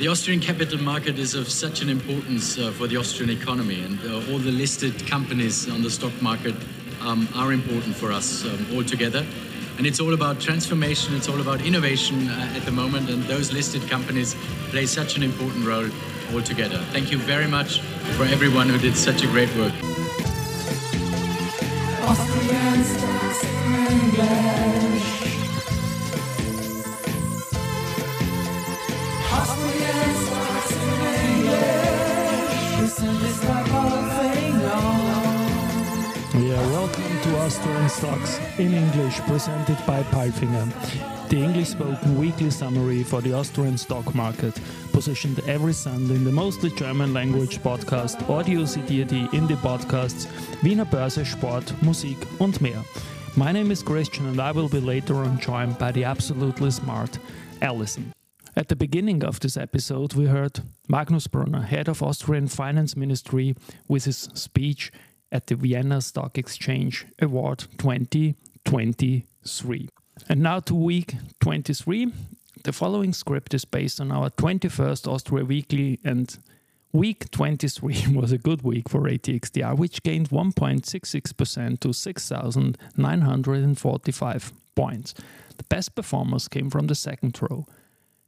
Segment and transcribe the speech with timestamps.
[0.00, 4.00] The Austrian capital market is of such an importance uh, for the Austrian economy, and
[4.02, 6.54] uh, all the listed companies on the stock market
[7.02, 9.26] um, are important for us um, all together.
[9.76, 13.52] And it's all about transformation, it's all about innovation uh, at the moment, and those
[13.52, 14.36] listed companies
[14.70, 15.90] play such an important role
[16.32, 16.78] all together.
[16.92, 17.82] Thank you very much
[18.16, 19.74] for everyone who did such a great work.
[22.08, 25.09] Austrian stocks English.
[37.50, 40.68] Austrian stocks in English presented by Palfinger.
[41.30, 44.54] The English spoken weekly summary for the Austrian stock market,
[44.92, 49.00] positioned every Sunday in the mostly German language podcast Audio CD
[49.32, 50.28] in the podcasts
[50.62, 52.84] Wiener Börse, Sport, Musik und mehr.
[53.36, 57.18] My name is Christian and I will be later on joined by the absolutely smart
[57.60, 58.12] Alison.
[58.56, 63.54] At the beginning of this episode, we heard Magnus Brunner, head of Austrian Finance Ministry,
[63.86, 64.90] with his speech
[65.30, 69.88] at the Vienna Stock Exchange Award 2023.
[70.28, 72.12] And now to week 23.
[72.64, 76.36] The following script is based on our 21st Austria Weekly, and
[76.92, 85.14] week 23 was a good week for ATX TR, which gained 1.66% to 6,945 points.
[85.56, 87.64] The best performers came from the second row.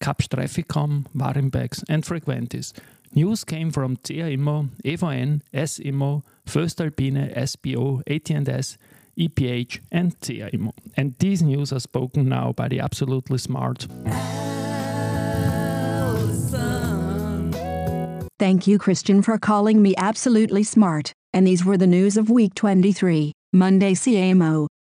[0.00, 2.72] Kapsch TrafficCom, Warimpex, and Frequentis.
[3.14, 8.78] News came from CA Immo, EVN, S Immo, voestalpine, SBO, AT&S,
[9.18, 10.74] EPH, and CA Immo.
[10.96, 13.86] And these news are spoken now by the absolutely smart.
[18.38, 21.12] Thank you, Christian, for calling me absolutely smart.
[21.32, 23.32] And these were the news of week 23.
[23.52, 24.34] Monday, CA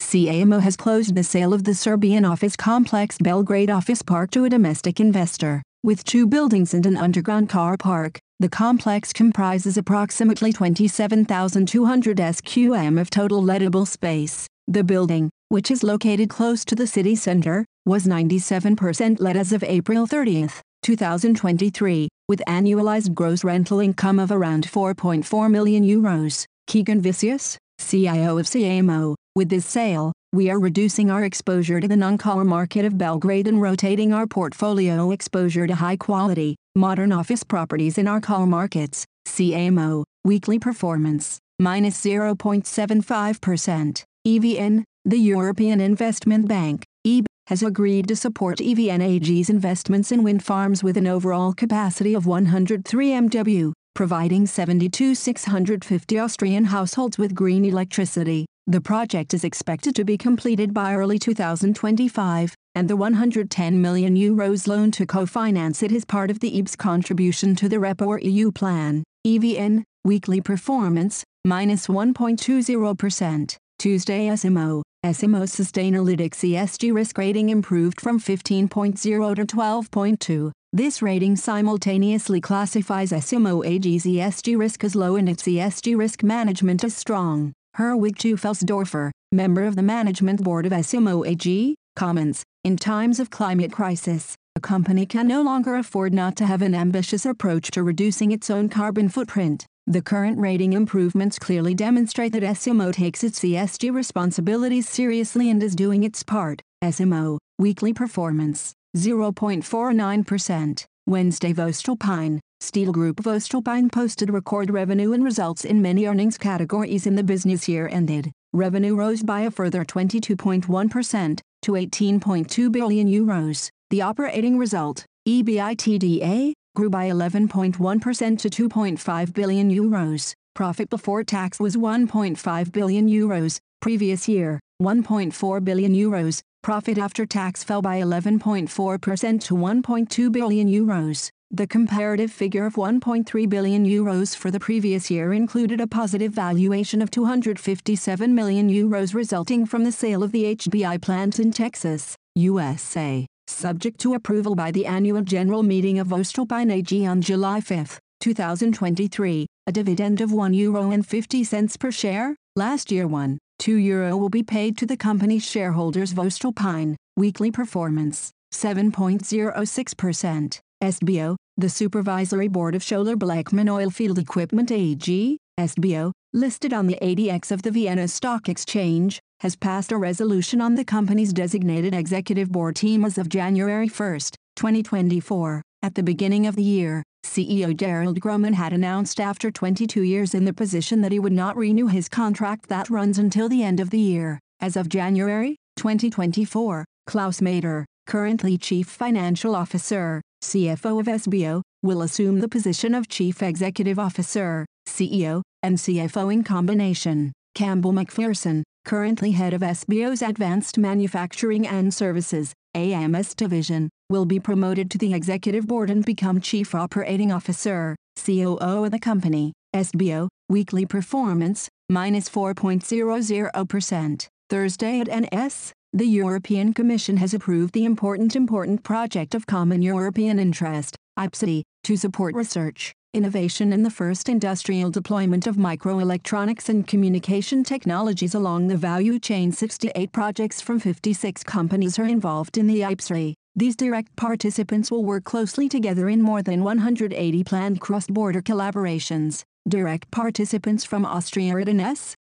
[0.00, 0.06] Immo.
[0.10, 4.44] CA Immo has closed the sale of the Serbian office complex Belgrade Office Park to
[4.44, 5.62] a domestic investor.
[5.82, 13.10] With two buildings and an underground car park, the complex comprises approximately 27,200 SQM of
[13.10, 14.46] total lettable space.
[14.66, 19.62] The building, which is located close to the city center, was 97% let as of
[19.64, 20.48] April 30,
[20.82, 26.44] 2023, with annualized gross rental income of around 4.4 million euros.
[26.66, 31.86] Keegan Viscius, CIO of CA Immo, with this sale, we are reducing our exposure to
[31.86, 37.98] the non-core market of Belgrade and rotating our portfolio exposure to high-quality, modern office properties
[37.98, 39.06] in our core markets.
[39.26, 44.02] CA Immo, weekly performance, minus 0.75%.
[44.26, 50.44] EVN, the European Investment Bank, EIB, has agreed to support EVN AG's investments in wind
[50.44, 58.46] farms with an overall capacity of 103 MW, providing 72,650 Austrian households with green electricity.
[58.70, 64.68] The project is expected to be completed by early 2025, and the 110 million euros
[64.68, 69.04] loan to co-finance it is part of the EIB's contribution to the REPowerEU plan.
[69.26, 73.56] EVN, weekly performance, minus 1.20%.
[73.78, 74.82] Tuesday S Immo.
[75.02, 80.52] SMO Sustainalytics ESG risk rating improved from 15.0 to 12.2.
[80.74, 86.22] This rating simultaneously classifies S Immo AG's ESG risk as low and its ESG risk
[86.22, 87.54] management as strong.
[87.78, 93.30] Herwig Teufelsdorfer, member of the management board of S Immo AG, comments, in times of
[93.30, 97.84] climate crisis, a company can no longer afford not to have an ambitious approach to
[97.84, 99.64] reducing its own carbon footprint.
[99.86, 105.62] The current rating improvements clearly demonstrate that S Immo takes its ESG responsibilities seriously and
[105.62, 106.60] is doing its part.
[106.82, 110.84] S Immo, weekly performance, 0.49%.
[111.06, 117.14] Wednesday Voestalpine, Steel Group Voestalpine posted record revenue and results in many earnings categories in
[117.14, 118.30] the business year ended.
[118.52, 123.70] Revenue rose by a further 22.1% to 18.2 billion euros.
[123.90, 130.34] The operating result, EBITDA, grew by 11.1% to 2.5 billion euros.
[130.54, 136.42] Profit before tax was 1.5 billion euros, previous year, 1.4 billion euros.
[136.62, 141.30] Profit after tax fell by 11.4% to 1.2 billion euros.
[141.50, 147.00] The comparative figure of 1.3 billion euros for the previous year included a positive valuation
[147.00, 153.26] of 257 million euros resulting from the sale of the HBI plant in Texas, USA,
[153.46, 159.46] subject to approval by the annual general meeting of Voestalpine AG on July 5, 2023.
[159.66, 164.18] A dividend of 1 euro and 50 cents per share, last year 1, 2 euro
[164.18, 170.60] will be paid to the company's shareholders Voestalpine, weekly performance, 7.06%.
[170.82, 177.50] SBO, the Supervisory Board of Schoeller Bleckmann Oilfield Equipment AG, SBO, listed on the ATX
[177.50, 182.76] of the Vienna Stock Exchange, has passed a resolution on the company's designated executive board
[182.76, 184.18] team as of January 1,
[184.54, 185.62] 2024.
[185.82, 190.44] At the beginning of the year, CEO Gerald Grohmann had announced after 22 years in
[190.44, 193.90] the position that he would not renew his contract that runs until the end of
[193.90, 194.38] the year.
[194.60, 202.40] As of January 2024, Klaus Mader, currently Chief Financial Officer, CFO of SBO, will assume
[202.40, 207.32] the position of Chief Executive Officer, CEO, and CFO in combination.
[207.54, 214.90] Campbell McPherson, currently head of SBO's Advanced Manufacturing and Services, AMS division, will be promoted
[214.90, 219.52] to the executive board and become Chief Operating Officer, COO of the company.
[219.74, 224.28] SBO, weekly performance, minus 4.00%.
[224.50, 230.96] Thursday AT&S, the European Commission has approved the important important project of common European interest,
[231.18, 238.34] IPCEI, to support research, innovation and the first industrial deployment of microelectronics and communication technologies
[238.34, 239.50] along the value chain.
[239.50, 243.32] 68 projects from 56 companies are involved in the IPCEI.
[243.56, 249.42] These direct participants will work closely together in more than 180 planned cross-border collaborations.
[249.66, 251.66] Direct participants from Austria at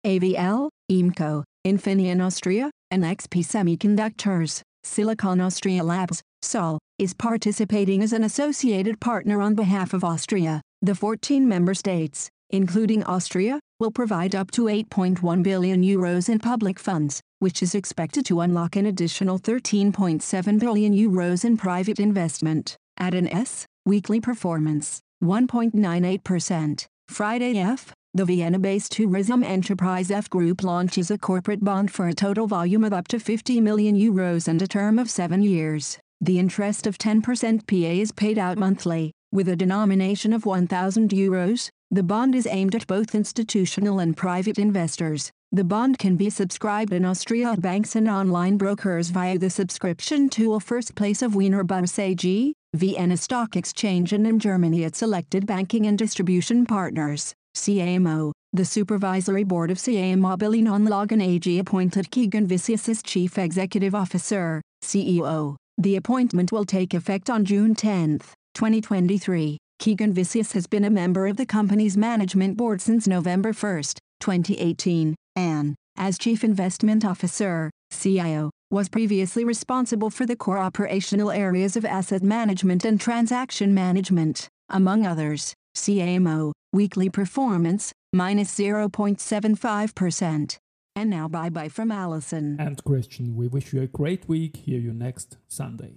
[0.06, 8.24] AVL, IMCO, Infineon Austria, and NXP Semiconductors, Silicon Austria Labs, SOL, is participating as an
[8.24, 10.62] associated partner on behalf of Austria.
[10.82, 16.80] The 14 member states, including Austria, will provide up to 8.1 billion euros in public
[16.80, 22.78] funds, which is expected to unlock an additional 13.7 billion euros in private investment.
[22.98, 26.86] AT&S, weekly performance, 1.98%.
[27.10, 32.48] Friday EPH, the Vienna-based tourism enterprise EPH Group launches a corporate bond for a total
[32.48, 36.00] volume of up to 50 million euros and a term of seven years.
[36.20, 39.12] The interest of 10% PA is paid out monthly.
[39.32, 44.58] With a denomination of 1,000 euros, the bond is aimed at both institutional and private
[44.58, 45.32] investors.
[45.52, 50.28] The bond can be subscribed in Austria at banks and online brokers via the subscription
[50.28, 55.46] tool First Place of Wiener Börse AG, Vienna Stock Exchange and in Germany at selected
[55.46, 57.36] banking and distribution partners.
[57.58, 63.38] CA Immo, the Supervisory Board of CA Immobilien Anlagen AG appointed Keegan Viscius as Chief
[63.38, 65.56] Executive Officer, CEO.
[65.78, 68.20] The appointment will take effect on June 10.
[68.54, 73.84] 2023, Keegan Viscius has been a member of the company's management board since November 1,
[74.20, 81.76] 2018, and, as Chief Investment Officer, CIO, was previously responsible for the core operational areas
[81.76, 85.54] of asset management and transaction management, among others.
[85.78, 90.58] CA Immo, weekly performance, minus 0.75%.
[90.96, 92.58] And now bye bye from Alison.
[92.60, 94.58] And Christian, we wish you a great week.
[94.58, 95.96] Hear you next Sunday.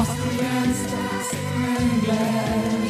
[0.00, 1.30] Austrian stars
[1.80, 2.89] English.